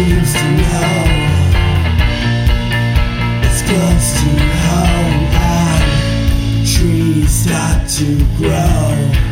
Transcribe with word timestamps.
seems 0.00 0.32
to 0.32 0.44
know. 0.56 0.92
It's 3.44 3.62
close 3.68 4.08
to 4.20 4.30
home 4.66 5.24
and 5.36 6.66
trees 6.66 7.30
start 7.30 7.86
to 7.98 8.24
grow. 8.38 9.29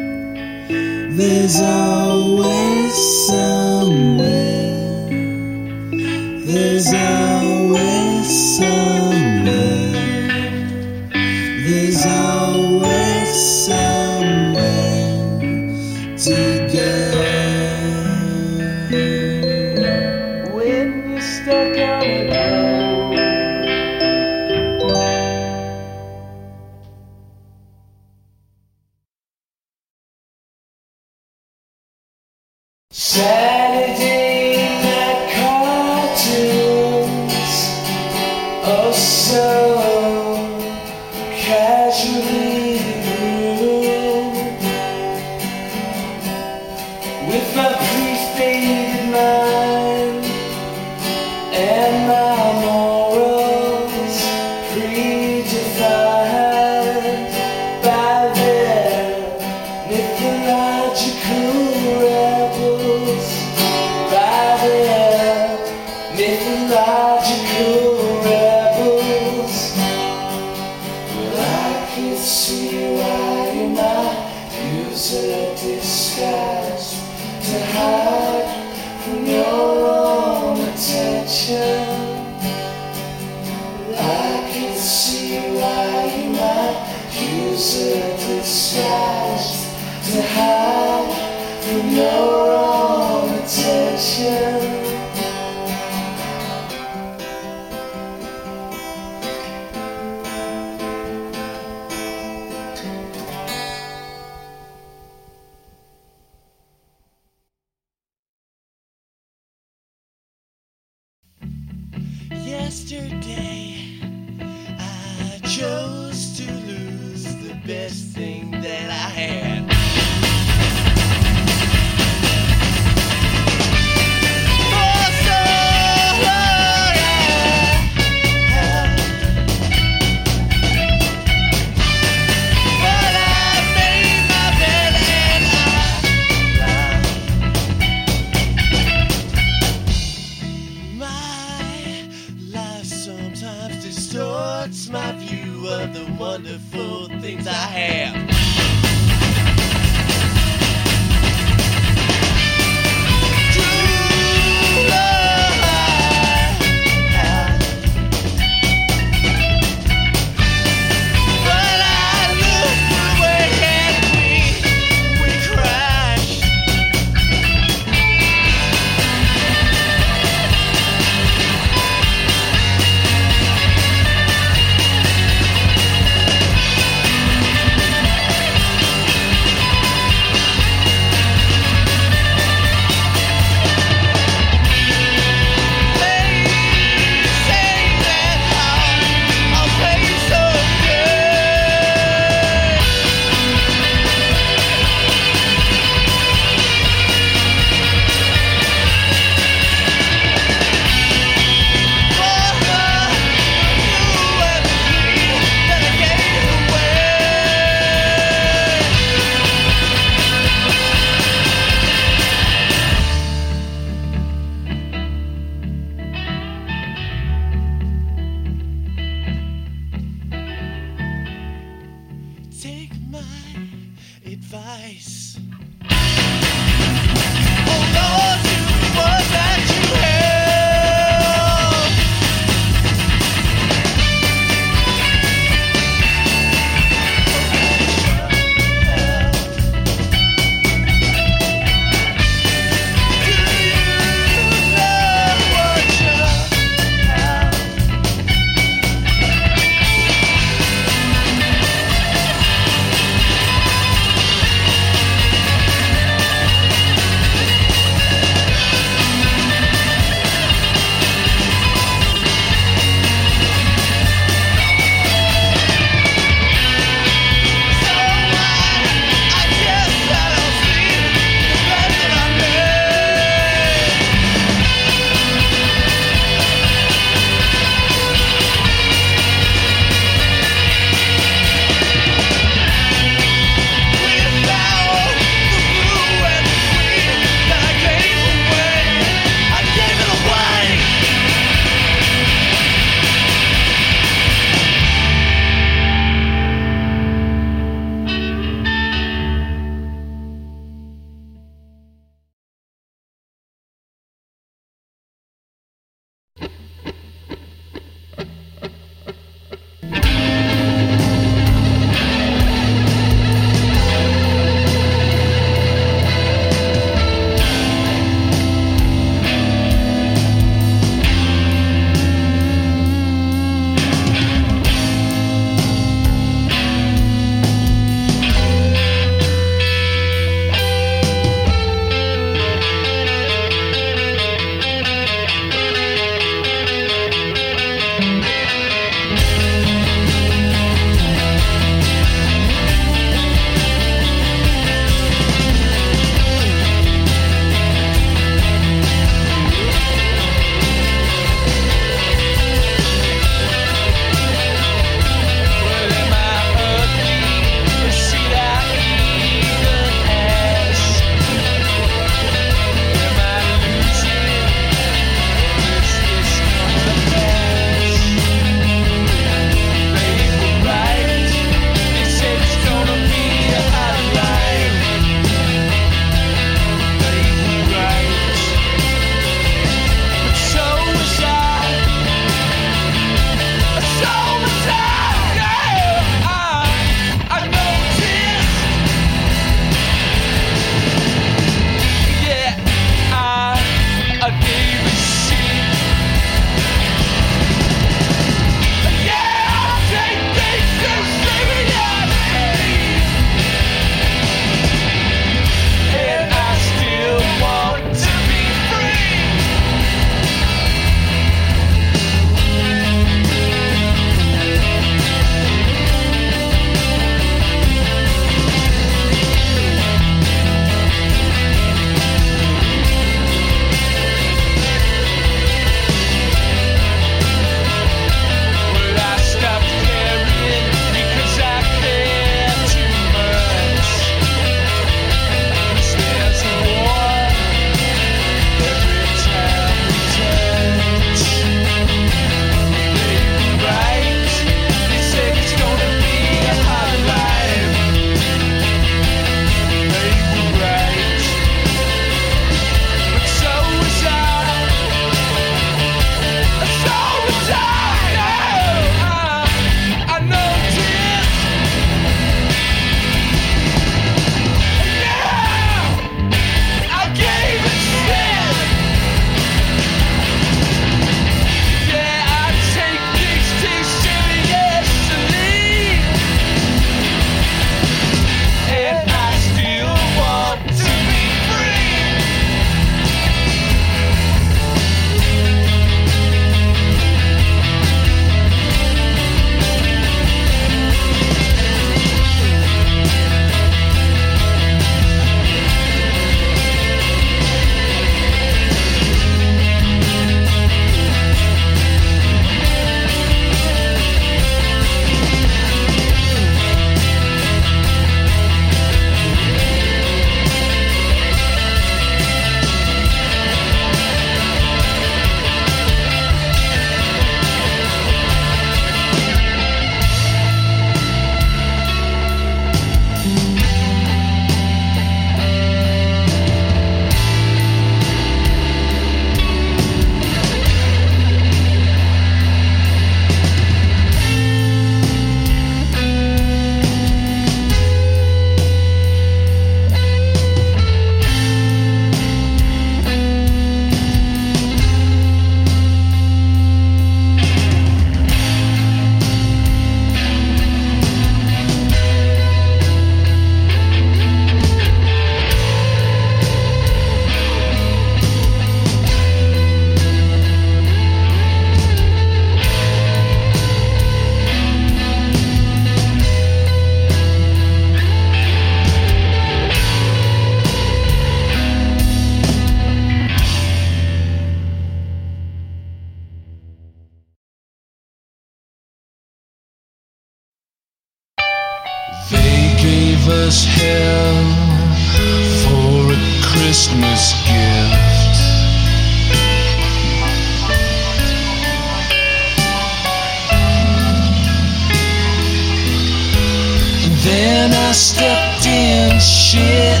I 597.92 597.94
stepped 597.94 598.64
in 598.64 599.20
shit. 599.20 600.00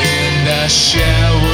And 0.00 0.48
I 0.48 0.66
showered 0.66 1.53